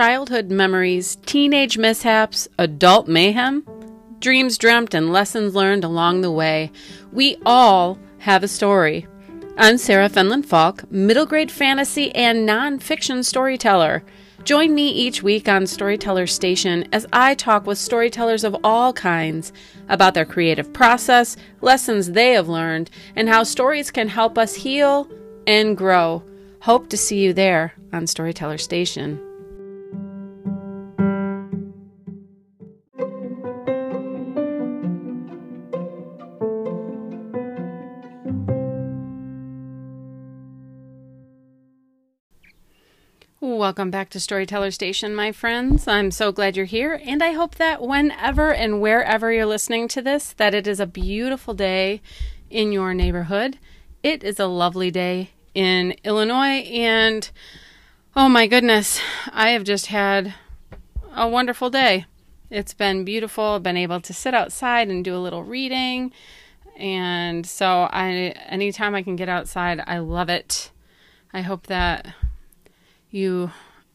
[0.00, 3.62] childhood memories, teenage mishaps, adult mayhem,
[4.18, 6.72] dreams dreamt, and lessons learned along the way.
[7.12, 9.06] We all have a story.
[9.58, 14.02] I'm Sarah Fenlon Falk, middle grade fantasy and nonfiction storyteller.
[14.42, 19.52] Join me each week on Storyteller Station as I talk with storytellers of all kinds
[19.90, 25.10] about their creative process, lessons they have learned, and how stories can help us heal
[25.46, 26.22] and grow.
[26.60, 29.20] Hope to see you there on Storyteller Station.
[43.70, 45.86] Welcome back to Storyteller Station, my friends.
[45.86, 50.02] I'm so glad you're here, and I hope that whenever and wherever you're listening to
[50.02, 52.02] this, that it is a beautiful day
[52.50, 53.58] in your neighborhood.
[54.02, 57.30] It is a lovely day in Illinois, and
[58.16, 59.00] oh my goodness,
[59.32, 60.34] I have just had
[61.14, 62.06] a wonderful day.
[62.50, 63.44] It's been beautiful.
[63.44, 66.10] I've been able to sit outside and do a little reading,
[66.74, 70.72] and so I anytime I can get outside, I love it.
[71.32, 72.14] I hope that
[73.10, 73.50] you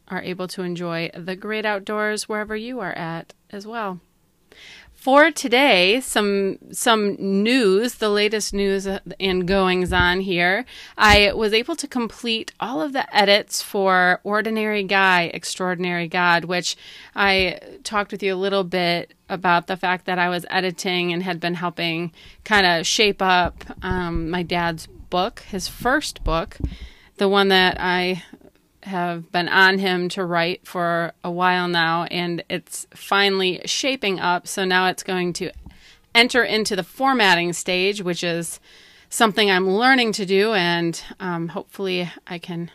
[0.08, 4.00] are able to enjoy the great outdoors wherever you are at as well.
[4.94, 8.88] For today, some some news, the latest news
[9.20, 10.66] and goings on here.
[10.98, 16.76] I was able to complete all of the edits for Ordinary Guy, Extraordinary God, which
[17.16, 21.22] I talked with you a little bit about the fact that I was editing and
[21.22, 22.12] had been helping
[22.44, 26.58] kind of shape up um, my dad's book, his first book,
[27.18, 28.24] the one that I
[28.86, 34.48] have been on him to write for a while now, and it's finally shaping up.
[34.48, 35.52] So now it's going to
[36.14, 38.60] enter into the formatting stage, which is
[39.10, 42.72] something I'm learning to do, and um, hopefully I can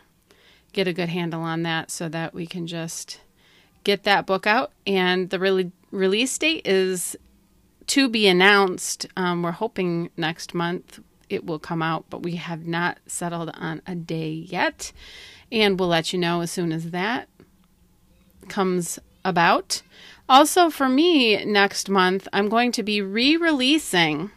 [0.73, 3.19] get a good handle on that so that we can just
[3.83, 4.71] get that book out.
[4.85, 7.15] And the re- release date is
[7.87, 9.05] to be announced.
[9.17, 13.81] Um, we're hoping next month it will come out, but we have not settled on
[13.87, 14.91] a day yet
[15.51, 17.27] and we'll let you know as soon as that
[18.47, 19.81] comes about.
[20.29, 24.31] Also, for me, next month, I'm going to be re releasing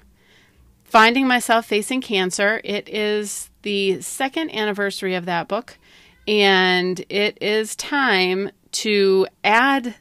[0.84, 2.60] Finding Myself Facing Cancer.
[2.64, 5.78] It is the second anniversary of that book,
[6.26, 9.94] and it is time to add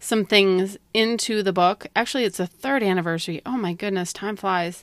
[0.00, 1.86] some things into the book.
[1.94, 3.42] Actually, it's the third anniversary.
[3.44, 4.82] Oh my goodness, time flies.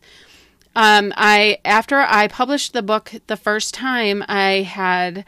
[0.75, 5.25] Um, I after I published the book the first time, I had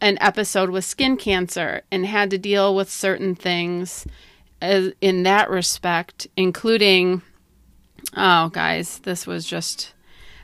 [0.00, 4.06] an episode with skin cancer and had to deal with certain things
[4.60, 7.22] in that respect, including,
[8.16, 9.92] oh, guys, this was just.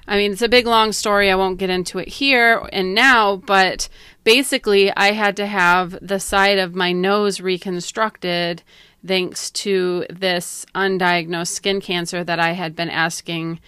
[0.09, 1.33] I mean, it's a big long story.
[1.33, 3.89] I won't get into it here and now, but
[4.23, 8.63] basically, I had to have the side of my nose reconstructed
[9.05, 13.59] thanks to this undiagnosed skin cancer that I had been asking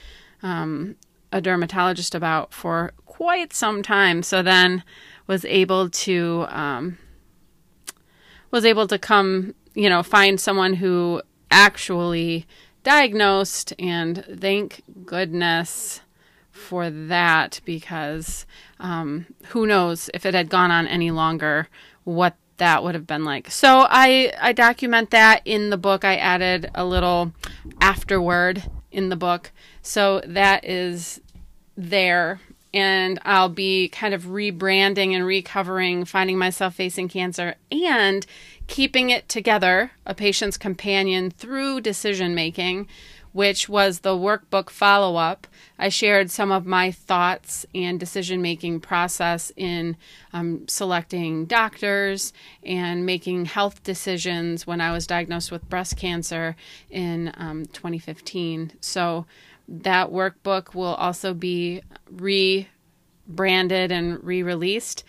[0.42, 0.94] um,
[1.32, 4.22] a dermatologist about for quite some time.
[4.22, 4.84] So then
[5.28, 6.98] was able to um,
[8.50, 12.46] was able to come, you know, find someone who actually
[12.82, 16.00] diagnosed, and thank goodness
[16.50, 18.46] for that because
[18.80, 21.68] um, who knows if it had gone on any longer
[22.02, 23.50] what that would have been like.
[23.50, 26.04] So I I document that in the book.
[26.04, 27.32] I added a little
[27.80, 29.52] afterword in the book.
[29.82, 31.20] So that is
[31.76, 32.40] there
[32.78, 38.24] and I'll be kind of rebranding and recovering finding myself facing cancer and
[38.68, 42.86] keeping it together, a patient's companion through decision making,
[43.32, 45.48] which was the workbook follow up.
[45.76, 49.96] I shared some of my thoughts and decision making process in
[50.32, 56.54] um, selecting doctors and making health decisions when I was diagnosed with breast cancer
[56.90, 58.72] in um, 2015.
[58.80, 59.26] So
[59.68, 65.04] that workbook will also be rebranded and re released.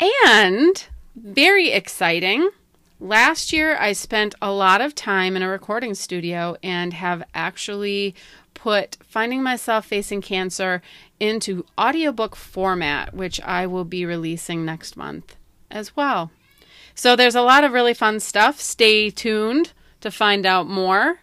[0.00, 2.50] And very exciting.
[2.98, 8.14] Last year, I spent a lot of time in a recording studio and have actually
[8.54, 10.82] put Finding Myself Facing Cancer
[11.20, 15.36] into audiobook format, which I will be releasing next month
[15.70, 16.30] as well.
[16.94, 18.60] So there's a lot of really fun stuff.
[18.60, 21.20] Stay tuned to find out more.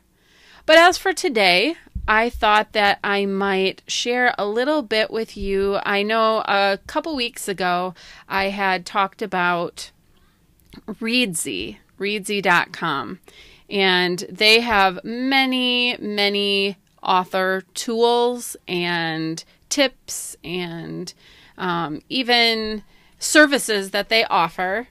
[0.65, 1.75] But as for today,
[2.07, 5.79] I thought that I might share a little bit with you.
[5.85, 7.93] I know a couple weeks ago
[8.27, 9.91] I had talked about
[10.87, 13.19] Reedsy, reedsy.com,
[13.69, 21.13] and they have many, many author tools and tips and
[21.57, 22.83] um, even
[23.19, 24.87] services that they offer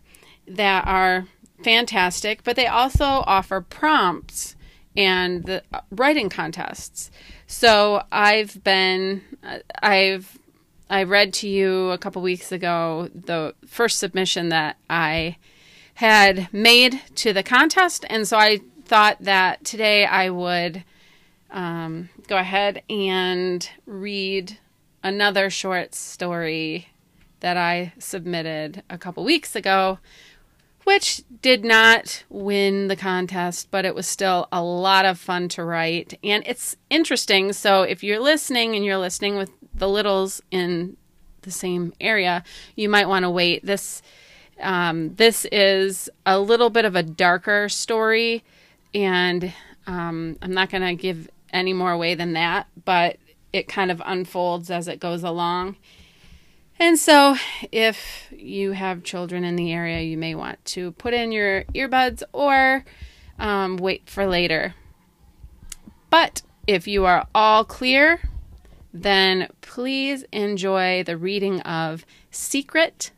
[0.46, 1.26] that are
[1.62, 4.56] fantastic, but they also offer prompts
[4.96, 7.10] and the uh, writing contests.
[7.46, 10.38] So I've been, uh, I've,
[10.90, 15.36] I read to you a couple weeks ago the first submission that I
[15.94, 20.84] had made to the contest, and so I thought that today I would
[21.50, 24.58] um, go ahead and read
[25.02, 26.88] another short story
[27.40, 29.98] that I submitted a couple weeks ago,
[30.84, 35.64] which did not win the contest, but it was still a lot of fun to
[35.64, 36.18] write.
[36.22, 37.52] And it's interesting.
[37.52, 40.96] So if you're listening and you're listening with the littles in
[41.42, 42.44] the same area,
[42.76, 43.64] you might want to wait.
[43.64, 44.02] This
[44.60, 48.44] um, this is a little bit of a darker story,
[48.94, 49.52] and
[49.86, 53.16] um, I'm not going to give any more away than that, but
[53.52, 55.76] it kind of unfolds as it goes along.
[56.82, 57.36] And so,
[57.70, 62.24] if you have children in the area, you may want to put in your earbuds
[62.32, 62.84] or
[63.38, 64.74] um, wait for later.
[66.10, 68.22] But if you are all clear,
[68.92, 73.12] then please enjoy the reading of Secret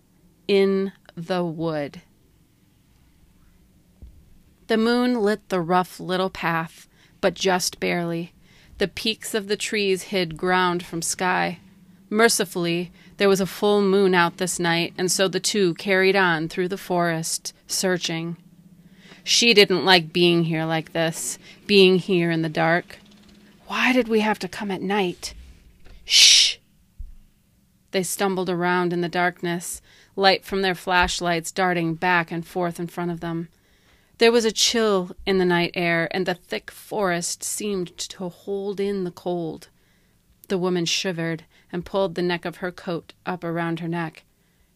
[0.47, 2.03] in the Wood.
[4.67, 6.87] The moon lit the rough little path,
[7.23, 8.35] but just barely.
[8.77, 11.61] The peaks of the trees hid ground from sky.
[12.15, 16.49] Mercifully, there was a full moon out this night, and so the two carried on
[16.49, 18.37] through the forest, searching.
[19.25, 22.99] She didn't like being here like this, being here in the dark.
[23.67, 25.35] Why did we have to come at night?
[26.05, 26.59] Shh!
[27.91, 29.83] They stumbled around in the darkness,
[30.15, 33.49] light from their flashlights darting back and forth in front of them.
[34.19, 38.79] There was a chill in the night air, and the thick forest seemed to hold
[38.79, 39.67] in the cold.
[40.49, 44.25] The woman shivered and pulled the neck of her coat up around her neck.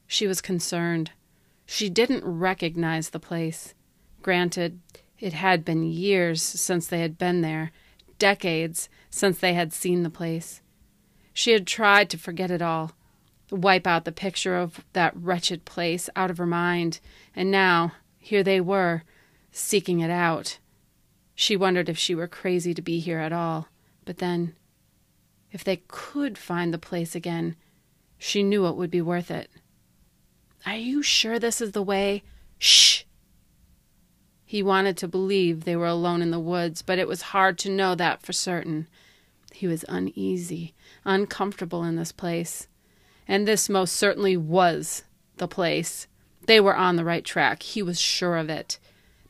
[0.06, 1.12] She was concerned.
[1.66, 3.74] She didn't recognize the place.
[4.22, 4.80] Granted,
[5.20, 7.72] it had been years since they had been there,
[8.18, 10.62] decades since they had seen the place.
[11.32, 12.92] She had tried to forget it all,
[13.50, 17.00] wipe out the picture of that wretched place out of her mind,
[17.36, 19.02] and now here they were,
[19.52, 20.58] seeking it out.
[21.34, 23.68] She wondered if she were crazy to be here at all.
[24.04, 24.54] But then,
[25.52, 27.56] if they could find the place again,
[28.18, 29.50] she knew it would be worth it.
[30.66, 32.22] Are you sure this is the way?
[32.58, 33.04] Shh!
[34.44, 37.70] He wanted to believe they were alone in the woods, but it was hard to
[37.70, 38.88] know that for certain.
[39.52, 40.74] He was uneasy,
[41.04, 42.66] uncomfortable in this place.
[43.26, 45.04] And this most certainly was
[45.36, 46.06] the place.
[46.46, 47.62] They were on the right track.
[47.62, 48.78] He was sure of it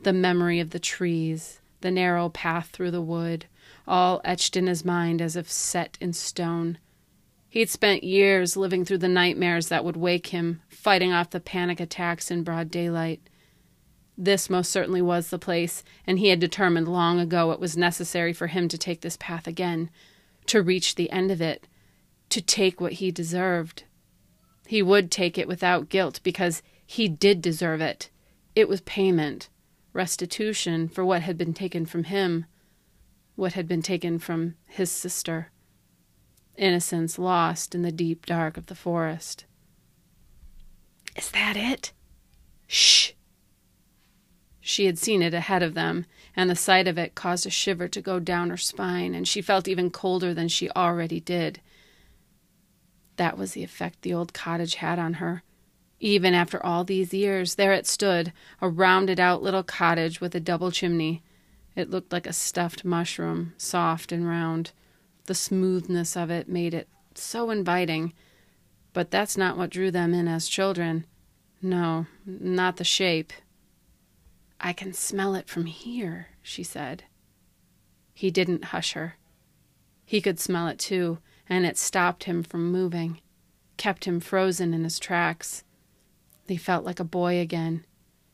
[0.00, 3.46] the memory of the trees, the narrow path through the wood,
[3.86, 6.78] all etched in his mind as if set in stone.
[7.48, 11.80] He'd spent years living through the nightmares that would wake him, fighting off the panic
[11.80, 13.20] attacks in broad daylight.
[14.16, 18.32] This most certainly was the place, and he had determined long ago it was necessary
[18.32, 19.90] for him to take this path again,
[20.46, 21.66] to reach the end of it,
[22.30, 23.84] to take what he deserved.
[24.66, 28.10] He would take it without guilt because he did deserve it.
[28.54, 29.48] It was payment
[29.98, 32.46] restitution for what had been taken from him,
[33.34, 35.50] what had been taken from his sister.
[36.56, 39.44] Innocence lost in the deep dark of the forest.
[41.16, 41.92] Is that it?
[42.68, 43.10] Shh!
[44.60, 47.88] She had seen it ahead of them, and the sight of it caused a shiver
[47.88, 51.60] to go down her spine, and she felt even colder than she already did.
[53.16, 55.42] That was the effect the old cottage had on her.
[56.00, 60.40] Even after all these years, there it stood, a rounded out little cottage with a
[60.40, 61.22] double chimney.
[61.74, 64.72] It looked like a stuffed mushroom, soft and round.
[65.26, 68.12] The smoothness of it made it so inviting.
[68.92, 71.04] But that's not what drew them in as children.
[71.60, 73.32] No, not the shape.
[74.60, 77.04] I can smell it from here, she said.
[78.14, 79.16] He didn't hush her.
[80.04, 83.20] He could smell it too, and it stopped him from moving,
[83.76, 85.64] kept him frozen in his tracks.
[86.48, 87.84] He felt like a boy again.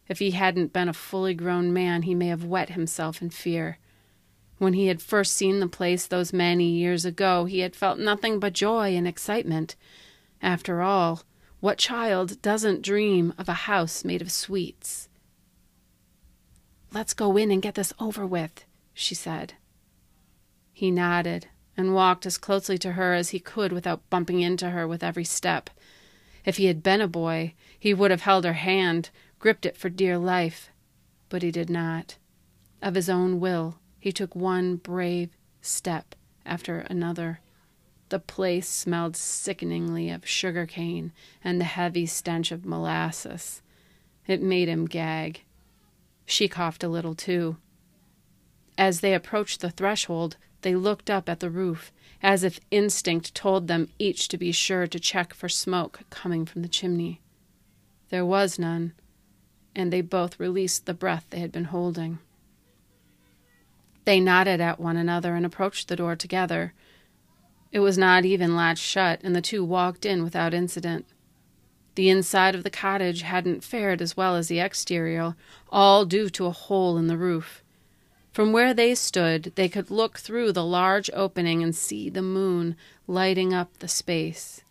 [0.08, 3.78] If he hadn't been a fully grown man, he may have wet himself in fear.
[4.58, 8.38] When he had first seen the place those many years ago, he had felt nothing
[8.38, 9.74] but joy and excitement.
[10.40, 11.22] After all,
[11.60, 15.08] what child doesn't dream of a house made of sweets?
[16.92, 19.54] Let's go in and get this over with, she said.
[20.72, 24.86] He nodded and walked as closely to her as he could without bumping into her
[24.86, 25.70] with every step.
[26.44, 27.54] If he had been a boy,
[27.84, 30.70] he would have held her hand, gripped it for dear life.
[31.28, 32.16] But he did not.
[32.80, 36.14] Of his own will, he took one brave step
[36.46, 37.40] after another.
[38.08, 41.12] The place smelled sickeningly of sugar cane
[41.44, 43.60] and the heavy stench of molasses.
[44.26, 45.42] It made him gag.
[46.24, 47.58] She coughed a little too.
[48.78, 53.68] As they approached the threshold, they looked up at the roof, as if instinct told
[53.68, 57.20] them each to be sure to check for smoke coming from the chimney.
[58.10, 58.92] There was none,
[59.74, 62.18] and they both released the breath they had been holding.
[64.04, 66.74] They nodded at one another and approached the door together.
[67.72, 71.06] It was not even latched shut, and the two walked in without incident.
[71.94, 75.34] The inside of the cottage hadn't fared as well as the exterior,
[75.70, 77.62] all due to a hole in the roof.
[78.32, 82.76] From where they stood, they could look through the large opening and see the moon
[83.06, 84.62] lighting up the space.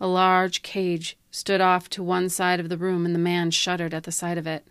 [0.00, 3.94] A large cage stood off to one side of the room, and the man shuddered
[3.94, 4.66] at the sight of it.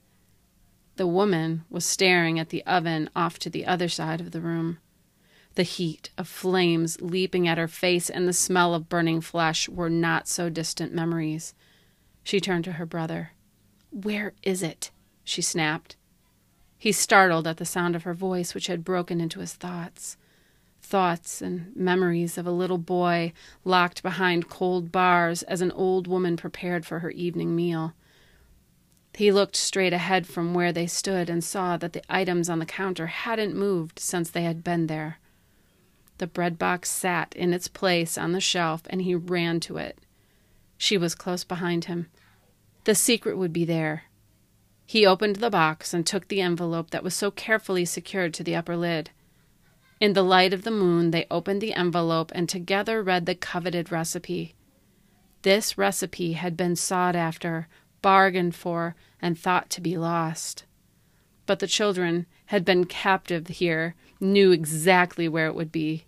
[0.95, 4.79] The woman was staring at the oven off to the other side of the room.
[5.53, 9.89] The heat of flames leaping at her face and the smell of burning flesh were
[9.89, 11.53] not so distant memories.
[12.23, 13.31] She turned to her brother.
[13.91, 14.91] Where is it?
[15.23, 15.95] she snapped.
[16.77, 20.17] He startled at the sound of her voice, which had broken into his thoughts.
[20.89, 23.33] Thoughts and memories of a little boy
[23.65, 27.91] locked behind cold bars as an old woman prepared for her evening meal.
[29.13, 32.65] He looked straight ahead from where they stood and saw that the items on the
[32.65, 35.19] counter hadn't moved since they had been there.
[36.19, 39.99] The bread box sat in its place on the shelf, and he ran to it.
[40.77, 42.07] She was close behind him.
[42.85, 44.03] The secret would be there.
[44.85, 48.55] He opened the box and took the envelope that was so carefully secured to the
[48.55, 49.09] upper lid.
[49.99, 53.91] In the light of the moon, they opened the envelope and together read the coveted
[53.91, 54.53] recipe.
[55.41, 57.67] This recipe had been sought after,
[58.01, 60.65] bargained for, and thought to be lost.
[61.45, 66.05] But the children had been captive here, knew exactly where it would be.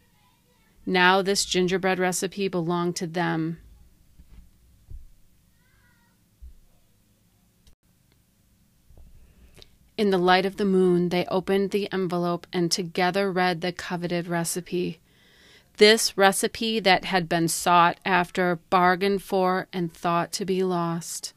[0.86, 3.60] Now this gingerbread recipe belonged to them.
[10.00, 14.30] In the light of the moon, they opened the envelope and together read the coveted
[14.30, 15.02] recipe.
[15.76, 21.34] This recipe that had been sought after, bargained for, and thought to be lost.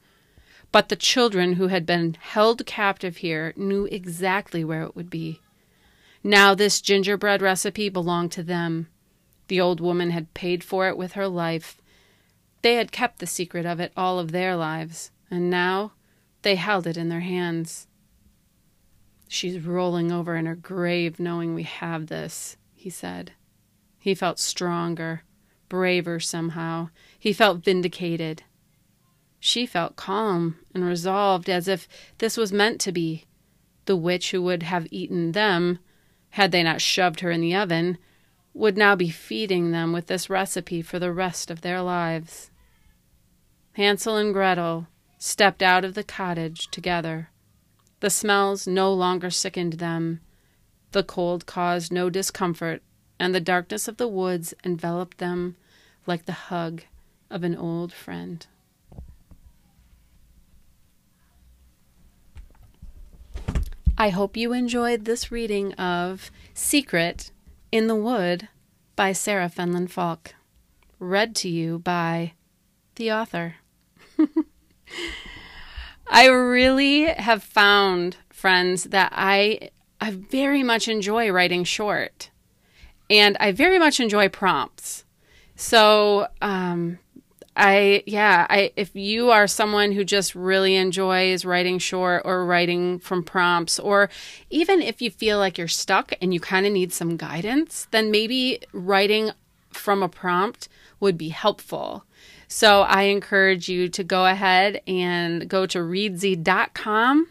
[0.70, 5.40] But the children who had been held captive here knew exactly where it would be.
[6.22, 8.86] Now this gingerbread recipe belonged to them.
[9.48, 11.78] The old woman had paid for it with her life.
[12.62, 15.94] They had kept the secret of it all of their lives, and now
[16.42, 17.88] they held it in their hands.
[19.32, 23.32] She's rolling over in her grave knowing we have this, he said.
[23.98, 25.22] He felt stronger,
[25.70, 26.90] braver somehow.
[27.18, 28.42] He felt vindicated.
[29.40, 33.24] She felt calm and resolved as if this was meant to be.
[33.86, 35.78] The witch who would have eaten them,
[36.32, 37.96] had they not shoved her in the oven,
[38.52, 42.50] would now be feeding them with this recipe for the rest of their lives.
[43.72, 47.30] Hansel and Gretel stepped out of the cottage together.
[48.02, 50.22] The smells no longer sickened them.
[50.90, 52.82] The cold caused no discomfort,
[53.20, 55.54] and the darkness of the woods enveloped them
[56.04, 56.82] like the hug
[57.30, 58.44] of an old friend.
[63.96, 67.30] I hope you enjoyed this reading of Secret
[67.70, 68.48] in the Wood
[68.96, 70.34] by Sarah Fenlon Falk,
[70.98, 72.32] read to you by
[72.96, 73.58] the author.
[76.12, 82.30] I really have found, friends, that I I very much enjoy writing short,
[83.08, 85.04] and I very much enjoy prompts.
[85.56, 86.98] So, um,
[87.56, 92.98] I yeah, I if you are someone who just really enjoys writing short or writing
[92.98, 94.10] from prompts or
[94.50, 98.10] even if you feel like you're stuck and you kind of need some guidance, then
[98.10, 99.30] maybe writing
[99.70, 100.68] from a prompt
[101.00, 102.04] would be helpful.
[102.52, 107.28] So I encourage you to go ahead and go to reedsy.com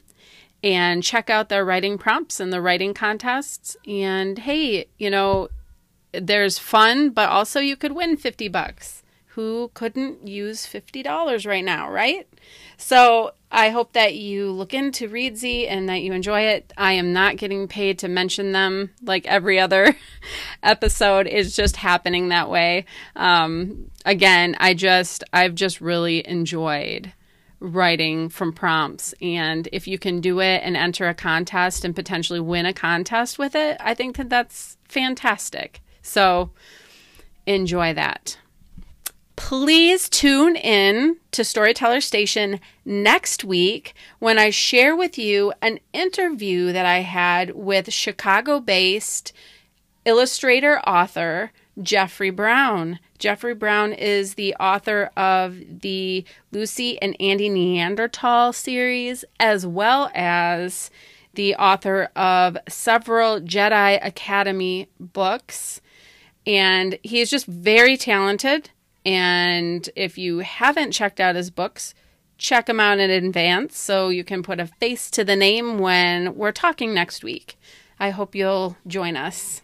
[0.64, 3.78] and check out their writing prompts and the writing contests.
[3.88, 5.50] And hey, you know,
[6.12, 9.01] there's fun, but also you could win 50 bucks
[9.36, 12.28] who couldn't use $50 right now, right?
[12.76, 16.74] So I hope that you look into Reedsy and that you enjoy it.
[16.78, 19.96] I am not getting paid to mention them like every other
[20.64, 22.86] episode is just happening that way.
[23.16, 27.14] Um, again, I just, I've just really enjoyed
[27.62, 29.14] writing from prompts.
[29.22, 33.40] And if you can do it and enter a contest and potentially win a contest
[33.40, 35.80] with it, I think that that's fantastic.
[36.02, 36.52] So
[37.46, 38.38] enjoy that.
[39.36, 46.72] Please tune in to Storyteller Station next week when I share with you an interview
[46.72, 49.34] that I had with Chicago based
[50.06, 53.00] illustrator author Jeffrey Brown.
[53.20, 60.90] Jeffrey Brown is the author of the Lucy and Andy Neanderthal series, as well as
[61.34, 65.82] the author of several Jedi Academy books.
[66.46, 68.72] And he is just very talented.
[69.06, 71.94] And if you haven't checked out his books,
[72.38, 76.36] check them out in advance so you can put a face to the name when
[76.36, 77.60] we're talking next week.
[78.00, 79.62] I hope you'll join us.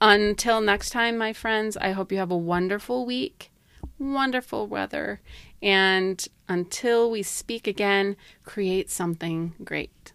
[0.00, 3.50] Until next time, my friends, I hope you have a wonderful week,
[3.98, 5.20] wonderful weather,
[5.62, 10.14] and until we speak again, create something great.